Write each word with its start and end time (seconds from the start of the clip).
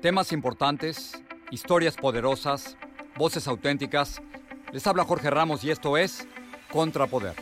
Temas 0.00 0.30
importantes, 0.30 1.20
historias 1.50 1.96
poderosas, 1.96 2.76
voces 3.16 3.48
auténticas. 3.48 4.22
Les 4.70 4.86
habla 4.86 5.02
Jorge 5.02 5.28
Ramos 5.28 5.64
y 5.64 5.72
esto 5.72 5.96
es 5.96 6.24
Contrapoder. 6.70 7.34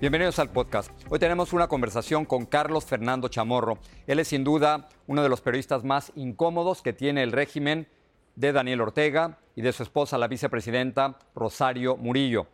Bienvenidos 0.00 0.40
al 0.40 0.50
podcast. 0.50 0.90
Hoy 1.08 1.20
tenemos 1.20 1.52
una 1.52 1.68
conversación 1.68 2.24
con 2.24 2.44
Carlos 2.44 2.86
Fernando 2.86 3.28
Chamorro. 3.28 3.78
Él 4.08 4.18
es 4.18 4.26
sin 4.26 4.42
duda 4.42 4.88
uno 5.06 5.22
de 5.22 5.28
los 5.28 5.40
periodistas 5.40 5.84
más 5.84 6.10
incómodos 6.16 6.82
que 6.82 6.92
tiene 6.92 7.22
el 7.22 7.30
régimen 7.30 7.86
de 8.34 8.50
Daniel 8.52 8.80
Ortega 8.80 9.38
y 9.54 9.62
de 9.62 9.72
su 9.72 9.84
esposa, 9.84 10.18
la 10.18 10.26
vicepresidenta 10.26 11.20
Rosario 11.36 11.96
Murillo. 11.96 12.48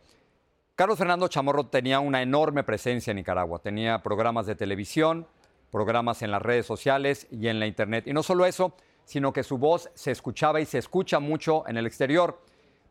Carlos 0.74 0.98
Fernando 0.98 1.26
Chamorro 1.28 1.64
tenía 1.68 2.00
una 2.00 2.20
enorme 2.20 2.64
presencia 2.64 3.12
en 3.12 3.16
Nicaragua. 3.16 3.60
Tenía 3.60 4.02
programas 4.02 4.44
de 4.44 4.54
televisión, 4.54 5.26
programas 5.70 6.22
en 6.22 6.30
las 6.30 6.42
redes 6.42 6.66
sociales 6.66 7.26
y 7.30 7.48
en 7.48 7.60
la 7.60 7.66
Internet. 7.66 8.06
Y 8.06 8.12
no 8.12 8.22
solo 8.22 8.46
eso, 8.46 8.74
sino 9.04 9.32
que 9.32 9.42
su 9.42 9.58
voz 9.58 9.90
se 9.94 10.10
escuchaba 10.10 10.60
y 10.60 10.66
se 10.66 10.78
escucha 10.78 11.18
mucho 11.18 11.66
en 11.68 11.76
el 11.76 11.86
exterior. 11.86 12.40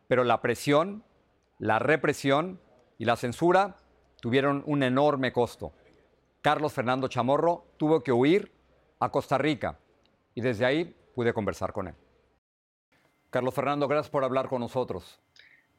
Pero 0.06 0.24
la 0.24 0.40
presión, 0.40 1.04
la 1.58 1.78
represión 1.78 2.60
y 2.98 3.04
la 3.04 3.16
censura 3.16 3.76
tuvieron 4.20 4.62
un 4.66 4.82
enorme 4.82 5.32
costo. 5.32 5.72
Carlos 6.42 6.72
Fernando 6.72 7.08
Chamorro 7.08 7.66
tuvo 7.76 8.02
que 8.02 8.12
huir 8.12 8.52
a 9.00 9.10
Costa 9.10 9.38
Rica 9.38 9.78
y 10.34 10.40
desde 10.40 10.64
ahí 10.64 10.96
pude 11.14 11.32
conversar 11.32 11.72
con 11.72 11.88
él. 11.88 11.94
Carlos 13.30 13.54
Fernando, 13.54 13.86
gracias 13.88 14.10
por 14.10 14.24
hablar 14.24 14.48
con 14.48 14.60
nosotros. 14.60 15.20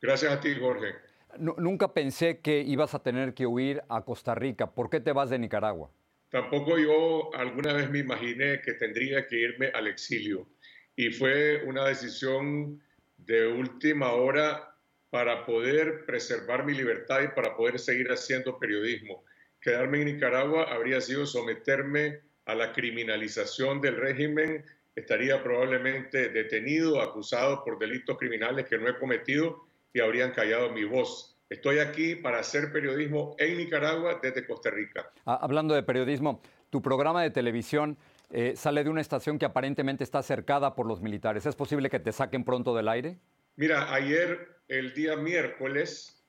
Gracias 0.02 0.32
a 0.32 0.40
ti, 0.40 0.56
Jorge. 0.60 0.96
nunca 1.38 1.94
pensé 1.94 2.40
que 2.40 2.62
ibas 2.62 2.94
a 2.94 3.00
tener 3.00 3.34
que 3.34 3.46
huir 3.46 3.84
a 3.90 4.02
Costa 4.02 4.36
Rica. 4.36 4.68
¿Por 4.68 4.90
qué 4.90 5.00
te 5.00 5.12
vas 5.12 5.30
de 5.30 5.40
Nicaragua? 5.40 5.90
Tampoco 6.30 6.78
yo 6.78 7.34
alguna 7.34 7.74
vez 7.74 7.90
me 7.90 8.00
imaginé 8.00 8.62
que 8.62 8.74
tendría 8.74 9.26
que 9.28 9.38
irme 9.38 9.68
al 9.74 9.88
exilio 9.88 10.48
y 10.96 11.10
fue 11.12 11.64
una 11.66 11.88
decisión 11.88 12.82
de 13.18 13.48
última 13.48 14.14
hora 14.14 14.76
para 15.10 15.46
poder 15.46 16.06
preservar 16.06 16.66
mi 16.66 16.74
libertad 16.74 17.22
y 17.24 17.28
para 17.30 17.56
poder 17.56 17.80
seguir 17.80 18.12
haciendo 18.12 18.60
periodismo. 18.60 19.24
Quedarme 19.60 20.02
en 20.02 20.14
Nicaragua 20.14 20.72
habría 20.72 21.02
sido 21.02 21.26
someterme 21.26 22.22
a 22.46 22.54
la 22.54 22.74
criminalización 22.74 23.82
del 23.82 23.98
régimen, 23.98 24.64
estaría 24.96 25.42
probablemente 25.42 26.30
detenido, 26.30 27.02
acusado 27.02 27.64
por 27.64 27.80
delitos 27.80 28.18
criminales 28.18 28.68
que 28.68 28.78
no 28.78 28.88
he 28.88 28.98
cometido 28.98 29.66
y 29.94 30.00
habrían 30.00 30.32
callado 30.32 30.72
mi 30.72 30.84
voz. 30.84 31.39
Estoy 31.50 31.80
aquí 31.80 32.16
para 32.16 32.40
hacer 32.40 32.72
periodismo 32.72 33.36
en 33.40 33.58
Nicaragua 33.58 34.20
desde 34.22 34.46
Costa 34.46 34.70
Rica. 34.70 35.12
Ah, 35.26 35.40
hablando 35.42 35.74
de 35.74 35.82
periodismo, 35.82 36.42
tu 36.70 36.80
programa 36.80 37.24
de 37.24 37.32
televisión 37.32 37.98
eh, 38.30 38.54
sale 38.56 38.84
de 38.84 38.90
una 38.92 39.02
estación 39.02 39.40
que 39.40 39.46
aparentemente 39.46 40.04
está 40.04 40.22
cercada 40.22 40.76
por 40.76 40.86
los 40.86 41.02
militares. 41.02 41.48
¿Es 41.48 41.56
posible 41.56 41.90
que 41.90 42.00
te 42.00 42.12
saquen 42.12 42.44
pronto 42.44 42.76
del 42.76 42.88
aire? 42.88 43.18
Mira, 43.56 43.92
ayer, 43.92 44.60
el 44.68 44.94
día 44.94 45.16
miércoles, 45.16 46.24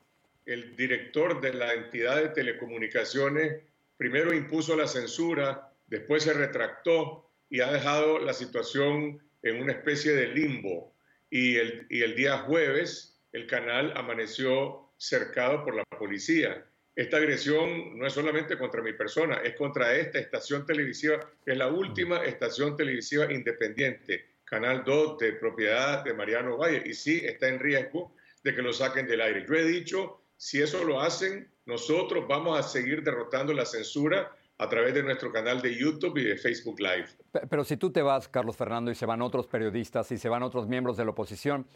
el 0.47 0.75
director 0.75 1.43
de 1.43 1.53
la 1.53 1.75
entidad 1.75 2.17
de 2.17 2.31
telecomunicaciones 2.31 3.63
primero 3.99 4.33
impuso 4.33 4.75
la 4.75 4.87
censura, 4.87 5.71
después 5.89 6.23
se 6.23 6.33
retractó 6.33 7.31
y 7.51 7.61
ha 7.61 7.71
dejado 7.71 8.19
la 8.21 8.33
situación 8.33 9.21
en 9.43 9.61
una 9.61 9.73
especie 9.73 10.13
de 10.13 10.29
limbo. 10.29 10.95
Y 11.29 11.57
el, 11.57 11.87
y 11.91 12.03
el 12.03 12.17
día 12.17 12.39
jueves 12.39 13.21
el 13.33 13.47
canal 13.47 13.93
amaneció 13.97 14.90
cercado 15.01 15.65
por 15.65 15.75
la 15.75 15.85
policía. 15.85 16.63
Esta 16.95 17.17
agresión 17.17 17.99
no 17.99 18.07
es 18.07 18.13
solamente 18.13 18.59
contra 18.59 18.83
mi 18.83 18.93
persona, 18.93 19.37
es 19.37 19.57
contra 19.57 19.95
esta 19.95 20.19
estación 20.19 20.67
televisiva, 20.67 21.19
que 21.43 21.53
es 21.53 21.57
la 21.57 21.69
última 21.69 22.23
estación 22.25 22.77
televisiva 22.77 23.33
independiente, 23.33 24.27
Canal 24.45 24.85
2 24.85 25.17
de 25.19 25.33
propiedad 25.35 26.05
de 26.05 26.13
Mariano 26.13 26.59
Valle, 26.59 26.83
y 26.85 26.93
sí 26.93 27.23
está 27.25 27.49
en 27.49 27.61
riesgo 27.61 28.15
de 28.45 28.55
que 28.55 28.61
lo 28.61 28.75
saquen 28.75 29.07
del 29.07 29.23
aire. 29.23 29.47
Yo 29.49 29.55
he 29.55 29.65
dicho, 29.65 30.21
si 30.37 30.61
eso 30.61 30.85
lo 30.85 31.01
hacen, 31.01 31.51
nosotros 31.65 32.27
vamos 32.29 32.59
a 32.59 32.63
seguir 32.63 33.03
derrotando 33.03 33.55
la 33.55 33.65
censura 33.65 34.37
a 34.59 34.69
través 34.69 34.93
de 34.93 35.03
nuestro 35.03 35.33
canal 35.33 35.63
de 35.63 35.75
YouTube 35.75 36.19
y 36.19 36.25
de 36.25 36.37
Facebook 36.37 36.79
Live. 36.79 37.07
Pero 37.49 37.65
si 37.65 37.79
tú 37.79 37.91
te 37.91 38.03
vas, 38.03 38.29
Carlos 38.29 38.57
Fernando, 38.57 38.91
y 38.91 38.95
se 38.95 39.07
van 39.07 39.23
otros 39.23 39.47
periodistas 39.47 40.13
y 40.13 40.19
se 40.19 40.29
van 40.29 40.43
otros 40.43 40.69
miembros 40.69 40.99
de 40.99 41.05
la 41.07 41.13
oposición, 41.13 41.67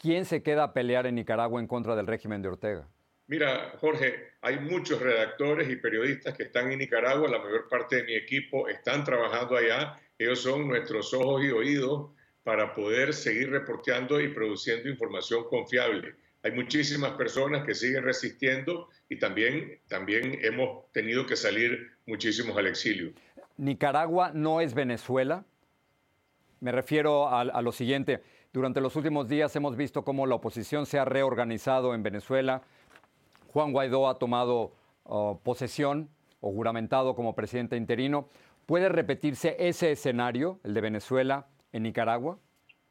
¿quién 0.00 0.24
se 0.24 0.42
queda 0.42 0.64
a 0.64 0.72
pelear 0.72 1.06
en 1.06 1.14
Nicaragua 1.14 1.60
en 1.60 1.66
contra 1.66 1.94
del 1.94 2.06
régimen 2.06 2.42
de 2.42 2.48
Ortega? 2.48 2.88
Mira, 3.26 3.74
Jorge, 3.80 4.32
hay 4.40 4.58
muchos 4.58 5.00
redactores 5.00 5.70
y 5.70 5.76
periodistas 5.76 6.36
que 6.36 6.44
están 6.44 6.72
en 6.72 6.78
Nicaragua, 6.80 7.28
la 7.28 7.38
mayor 7.38 7.68
parte 7.68 7.96
de 7.96 8.04
mi 8.04 8.14
equipo 8.14 8.68
están 8.68 9.04
trabajando 9.04 9.56
allá, 9.56 10.00
ellos 10.18 10.40
son 10.40 10.66
nuestros 10.66 11.14
ojos 11.14 11.44
y 11.44 11.50
oídos 11.50 12.10
para 12.42 12.74
poder 12.74 13.12
seguir 13.12 13.50
reporteando 13.50 14.20
y 14.20 14.28
produciendo 14.28 14.88
información 14.88 15.44
confiable. 15.44 16.16
Hay 16.42 16.52
muchísimas 16.52 17.12
personas 17.12 17.64
que 17.64 17.74
siguen 17.74 18.02
resistiendo 18.02 18.88
y 19.08 19.18
también, 19.18 19.78
también 19.88 20.38
hemos 20.42 20.90
tenido 20.92 21.26
que 21.26 21.36
salir 21.36 21.92
muchísimos 22.06 22.56
al 22.56 22.66
exilio. 22.66 23.12
¿Nicaragua 23.58 24.32
no 24.34 24.60
es 24.60 24.72
Venezuela? 24.74 25.44
Me 26.60 26.72
refiero 26.72 27.28
a, 27.28 27.42
a 27.42 27.62
lo 27.62 27.72
siguiente. 27.72 28.22
Durante 28.52 28.80
los 28.80 28.96
últimos 28.96 29.28
días 29.28 29.54
hemos 29.54 29.76
visto 29.76 30.02
cómo 30.02 30.26
la 30.26 30.34
oposición 30.34 30.84
se 30.84 30.98
ha 30.98 31.04
reorganizado 31.04 31.94
en 31.94 32.02
Venezuela. 32.02 32.62
Juan 33.46 33.70
Guaidó 33.70 34.08
ha 34.08 34.18
tomado 34.18 34.74
uh, 35.04 35.38
posesión 35.44 36.10
o 36.40 36.50
juramentado 36.50 37.14
como 37.14 37.36
presidente 37.36 37.76
interino. 37.76 38.28
¿Puede 38.66 38.88
repetirse 38.88 39.54
ese 39.60 39.92
escenario, 39.92 40.58
el 40.64 40.74
de 40.74 40.80
Venezuela, 40.80 41.46
en 41.72 41.84
Nicaragua? 41.84 42.40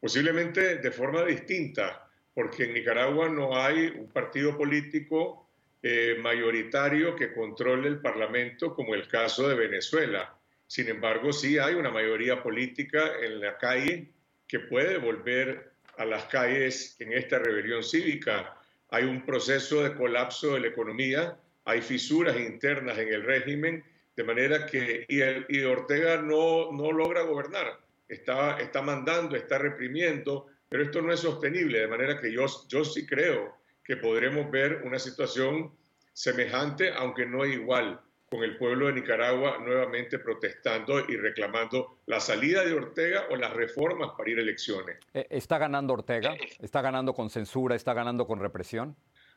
Posiblemente 0.00 0.76
de 0.76 0.90
forma 0.90 1.26
distinta, 1.26 2.08
porque 2.32 2.64
en 2.64 2.72
Nicaragua 2.72 3.28
no 3.28 3.54
hay 3.54 3.88
un 3.88 4.08
partido 4.08 4.56
político 4.56 5.46
eh, 5.82 6.16
mayoritario 6.22 7.14
que 7.14 7.34
controle 7.34 7.86
el 7.86 8.00
Parlamento 8.00 8.74
como 8.74 8.94
el 8.94 9.06
caso 9.06 9.46
de 9.46 9.56
Venezuela. 9.56 10.34
Sin 10.66 10.88
embargo, 10.88 11.34
sí 11.34 11.58
hay 11.58 11.74
una 11.74 11.90
mayoría 11.90 12.42
política 12.42 13.10
en 13.22 13.40
la 13.40 13.58
calle 13.58 14.08
que 14.50 14.58
puede 14.58 14.98
volver 14.98 15.70
a 15.96 16.04
las 16.04 16.24
calles 16.24 16.96
en 16.98 17.12
esta 17.12 17.38
rebelión 17.38 17.84
cívica. 17.84 18.58
Hay 18.88 19.04
un 19.04 19.24
proceso 19.24 19.84
de 19.84 19.94
colapso 19.94 20.54
de 20.54 20.60
la 20.60 20.66
economía, 20.66 21.38
hay 21.64 21.80
fisuras 21.80 22.36
internas 22.36 22.98
en 22.98 23.14
el 23.14 23.22
régimen, 23.22 23.84
de 24.16 24.24
manera 24.24 24.66
que 24.66 25.04
y, 25.08 25.20
el, 25.20 25.46
y 25.48 25.62
Ortega 25.62 26.20
no, 26.20 26.72
no 26.72 26.90
logra 26.90 27.22
gobernar, 27.22 27.78
está, 28.08 28.58
está 28.58 28.82
mandando, 28.82 29.36
está 29.36 29.56
reprimiendo, 29.58 30.48
pero 30.68 30.82
esto 30.82 31.00
no 31.00 31.12
es 31.12 31.20
sostenible, 31.20 31.78
de 31.78 31.86
manera 31.86 32.20
que 32.20 32.32
yo, 32.32 32.46
yo 32.68 32.84
sí 32.84 33.06
creo 33.06 33.56
que 33.84 33.98
podremos 33.98 34.50
ver 34.50 34.82
una 34.84 34.98
situación 34.98 35.72
semejante, 36.12 36.92
aunque 36.92 37.24
no 37.24 37.46
igual, 37.46 38.00
con 38.30 38.44
el 38.44 38.56
pueblo 38.56 38.86
de 38.86 38.92
Nicaragua 38.92 39.58
nuevamente 39.58 40.20
protestando 40.20 41.00
y 41.08 41.16
reclamando 41.16 41.98
la 42.06 42.20
salida 42.20 42.64
de 42.64 42.72
Ortega 42.72 43.24
o 43.28 43.34
las 43.34 43.52
reformas 43.52 44.12
para 44.16 44.30
ir 44.30 44.38
a 44.38 44.42
elecciones. 44.42 44.98
Eh, 45.12 45.26
¿Está 45.28 45.58
ganando 45.58 45.94
Ortega? 45.94 46.36
¿Está 46.60 46.80
ganando 46.80 47.12
con 47.12 47.28
censura? 47.28 47.74
¿Está 47.74 47.92
ganando 47.92 48.28
con 48.28 48.38
represión? 48.38 48.94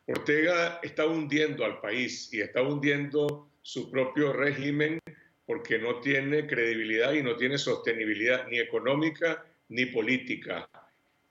Ortega 0.08 0.80
está 0.84 1.08
hundiendo 1.08 1.66
al 1.66 1.82
país 1.82 2.32
y 2.32 2.42
está 2.42 2.62
hundiendo 2.62 3.50
su 3.64 3.90
propio 3.90 4.32
régimen 4.32 5.00
porque 5.48 5.80
no 5.80 6.00
tiene 6.00 6.46
credibilidad 6.46 7.14
y 7.14 7.24
no 7.24 7.36
tiene 7.36 7.58
sostenibilidad 7.58 8.48
ni 8.48 8.60
económica 8.60 9.44
ni 9.70 9.88
política. 9.88 10.70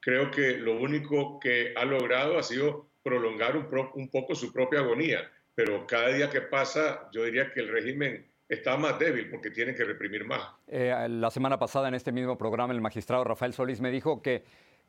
Creo 0.01 0.33
que 0.33 0.57
lo 0.57 0.81
único 0.81 1.39
que 1.39 1.75
ha 1.77 1.85
logrado 1.85 2.39
ha 2.39 2.43
sido 2.43 2.89
prolongar 3.05 3.57
un, 3.57 3.69
un 3.95 4.11
poco 4.11 4.35
su 4.35 4.53
propia 4.53 4.81
agonía 4.81 5.31
pero 5.55 5.87
cada 5.87 6.09
día 6.09 6.31
que 6.31 6.41
pasa 6.41 7.09
yo 7.13 7.25
diría 7.25 7.53
que 7.53 7.61
el 7.61 7.69
régimen 7.69 8.27
está 8.49 8.77
más 8.77 8.99
débil 8.99 9.31
porque 9.31 9.51
tiene 9.51 9.75
que 9.75 9.85
reprimir 9.85 10.25
más. 10.25 10.43
Eh, 10.69 10.95
la 11.09 11.31
semana 11.31 11.59
pasada 11.59 11.89
en 11.89 11.95
este 11.95 12.13
mismo 12.13 12.37
programa 12.37 12.73
el 12.73 12.81
magistrado 12.81 13.25
Rafael 13.25 13.53
Solís 13.55 13.81
me 13.81 13.91
dijo 13.91 14.23
que, 14.23 14.45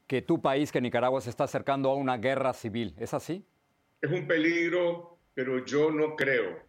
que 0.08 0.22
tu 0.22 0.42
país, 0.42 0.72
que 0.72 0.82
Nicaragua, 0.82 1.22
se 1.22 1.30
está 1.30 1.46
acercando 1.46 1.90
a 1.90 1.96
una 1.96 2.18
guerra 2.18 2.54
civil. 2.54 2.94
¿Es 2.98 3.14
así? 3.14 3.46
Es 4.02 4.12
un 4.12 4.28
peligro, 4.28 5.18
pero 5.34 5.64
yo 5.66 5.92
no 5.92 6.16
creo, 6.18 6.60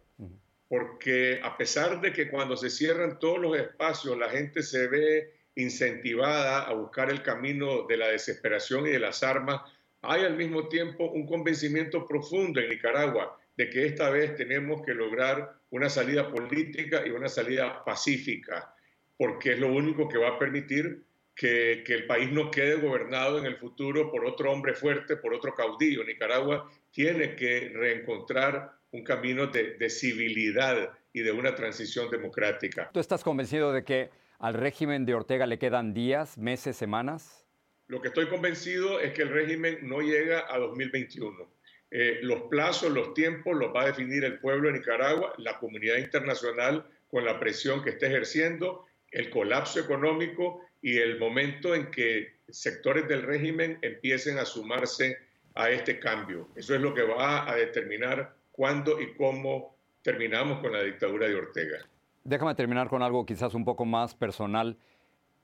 porque 0.69 1.41
a 1.43 1.57
pesar 1.57 1.99
de 1.99 2.13
que 2.13 2.29
cuando 2.29 2.55
se 2.55 2.69
cierran 2.69 3.19
todos 3.19 3.39
los 3.39 3.57
espacios 3.57 4.17
la 4.17 4.29
gente 4.29 4.63
se 4.63 4.87
ve 4.87 5.33
incentivada 5.55 6.63
a 6.63 6.73
buscar 6.73 7.09
el 7.09 7.21
camino 7.21 7.85
de 7.87 7.97
la 7.97 8.07
desesperación 8.07 8.87
y 8.87 8.91
de 8.91 8.99
las 8.99 9.21
armas, 9.21 9.61
hay 10.01 10.23
al 10.23 10.35
mismo 10.35 10.67
tiempo 10.67 11.09
un 11.11 11.25
convencimiento 11.25 12.05
profundo 12.07 12.59
en 12.59 12.69
Nicaragua 12.69 13.37
de 13.57 13.69
que 13.69 13.85
esta 13.85 14.09
vez 14.09 14.35
tenemos 14.35 14.81
que 14.81 14.93
lograr 14.93 15.53
una 15.69 15.89
salida 15.89 16.29
política 16.29 17.05
y 17.05 17.11
una 17.11 17.27
salida 17.27 17.83
pacífica, 17.83 18.73
porque 19.17 19.53
es 19.53 19.59
lo 19.59 19.73
único 19.73 20.07
que 20.07 20.17
va 20.17 20.29
a 20.29 20.39
permitir 20.39 21.03
que, 21.33 21.83
el 21.87 22.05
país 22.05 22.31
no 22.31 22.49
quede 22.51 22.75
gobernado 22.75 23.39
en 23.39 23.45
el 23.45 23.57
futuro 23.57 24.11
por 24.11 24.25
otro 24.25 24.51
hombre 24.51 24.73
fuerte, 24.73 25.17
por 25.17 25.33
otro 25.33 25.53
caudillo. 25.53 26.03
Nicaragua 26.03 26.69
tiene 26.91 27.35
que 27.35 27.71
reencontrar 27.73 28.71
un 28.91 29.03
camino 29.03 29.47
de, 29.47 29.75
de 29.75 29.89
civilidad 29.89 30.91
y 31.11 31.21
de 31.21 31.31
una 31.31 31.55
transición 31.55 32.09
democrática. 32.09 32.89
¿Tú 32.93 32.99
estás 32.99 33.23
convencido 33.23 33.73
de 33.73 33.83
que 33.83 34.09
al 34.39 34.53
régimen 34.53 35.05
de 35.05 35.13
Ortega 35.13 35.45
le 35.45 35.59
quedan 35.59 35.93
días, 35.93 36.37
meses, 36.37 36.77
semanas? 36.77 37.45
Lo 37.87 38.01
que 38.01 38.07
estoy 38.09 38.27
convencido 38.27 38.99
es 38.99 39.13
que 39.13 39.21
el 39.21 39.29
régimen 39.29 39.79
no 39.83 40.01
llega 40.01 40.45
a 40.49 40.57
2021 40.57 41.55
eh, 41.97 42.19
los 42.23 42.41
plazos, 42.49 42.91
los 42.91 43.13
tiempos 43.13 43.55
los 43.55 43.73
va 43.73 43.83
a 43.83 43.85
definir 43.85 44.25
el 44.25 44.37
pueblo 44.39 44.67
de 44.67 44.79
Nicaragua, 44.79 45.33
la 45.37 45.57
comunidad 45.59 45.95
internacional 45.95 46.85
con 47.09 47.23
la 47.23 47.39
presión 47.39 47.81
que 47.81 47.91
está 47.91 48.07
ejerciendo, 48.07 48.85
el 49.11 49.29
colapso 49.29 49.79
económico 49.79 50.59
y 50.81 50.97
el 50.97 51.17
momento 51.17 51.73
en 51.73 51.89
que 51.91 52.33
sectores 52.49 53.07
del 53.07 53.21
régimen 53.21 53.79
empiecen 53.81 54.39
a 54.39 54.43
sumarse 54.43 55.19
a 55.53 55.69
este 55.69 55.97
cambio. 55.97 56.49
Eso 56.57 56.75
es 56.75 56.81
lo 56.81 56.93
que 56.93 57.03
va 57.03 57.49
a 57.49 57.55
determinar 57.55 58.35
cuándo 58.51 58.99
y 58.99 59.13
cómo 59.13 59.77
terminamos 60.01 60.59
con 60.59 60.73
la 60.73 60.83
dictadura 60.83 61.29
de 61.29 61.35
Ortega. 61.35 61.77
Déjame 62.25 62.55
terminar 62.55 62.89
con 62.89 63.03
algo 63.03 63.25
quizás 63.25 63.53
un 63.53 63.63
poco 63.63 63.85
más 63.85 64.15
personal. 64.15 64.77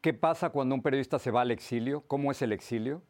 ¿Qué 0.01 0.13
pasa 0.13 0.50
cuando 0.50 0.75
un 0.75 0.81
periodista 0.81 1.18
se 1.18 1.31
va 1.31 1.44
al 1.44 1.51
exilio? 1.51 2.01
¿Cómo 2.07 2.30
es 2.30 2.42
el 2.42 2.51
exilio? 2.51 3.03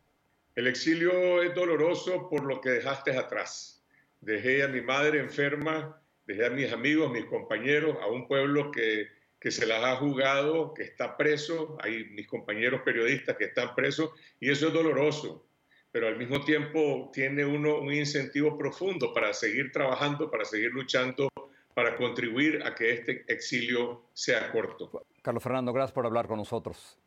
El 0.56 0.68
exilio 0.68 1.42
es 1.42 1.56
doloroso 1.56 2.30
por 2.30 2.44
lo 2.44 2.60
que 2.60 2.72
dejaste 2.72 3.18
atrás. 3.18 3.82
Dejé 4.20 4.64
a 4.64 4.68
mi 4.68 4.82
madre 4.82 5.20
enferma, 5.20 6.02
dejé 6.28 6.46
a 6.46 6.50
mis 6.50 6.72
amigos, 6.74 7.12
mis 7.12 7.26
compañeros, 7.26 7.98
a 8.02 8.08
un 8.08 8.28
pueblo 8.28 8.70
que, 8.70 9.08
que 9.40 9.50
se 9.50 9.66
las 9.66 9.84
ha 9.84 9.96
jugado, 9.96 10.74
que 10.74 10.84
está 10.84 11.16
preso, 11.16 11.78
hay 11.82 12.04
mis 12.12 12.28
compañeros 12.28 12.82
periodistas 12.84 13.38
que 13.38 13.46
están 13.46 13.74
presos, 13.76 14.12
y 14.40 14.52
eso 14.52 14.68
es 14.68 14.74
doloroso. 14.74 15.48
Pero 15.92 16.08
al 16.08 16.18
mismo 16.18 16.44
tiempo 16.44 17.10
tiene 17.14 17.46
uno 17.46 17.80
un 17.80 17.94
incentivo 17.94 18.58
profundo 18.58 19.14
para 19.14 19.34
seguir 19.34 19.72
trabajando, 19.72 20.30
para 20.30 20.46
seguir 20.46 20.72
luchando, 20.72 21.30
para 21.74 21.96
contribuir 21.96 22.62
a 22.64 22.76
que 22.76 22.92
este 22.92 23.26
exilio 23.28 24.04
sea 24.14 24.52
corto. 24.52 25.06
Carlos 25.22 25.44
Fernando, 25.44 25.72
gracias 25.74 25.94
por 25.94 26.06
hablar 26.06 26.28
con 26.28 26.38
nosotros. 26.38 26.98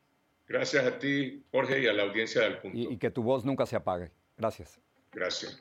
Gracias 0.47 0.85
a 0.85 0.99
ti, 0.99 1.45
Jorge, 1.51 1.81
y 1.81 1.87
a 1.87 1.93
la 1.93 2.03
audiencia 2.03 2.43
del 2.43 2.59
punto. 2.59 2.77
Y, 2.77 2.95
y 2.95 2.99
que 2.99 3.11
tu 3.11 3.23
voz 3.23 3.45
nunca 3.45 3.67
se 3.67 3.77
apague. 3.77 4.11
Gracias. 4.37 4.81
Gracias. 5.13 5.61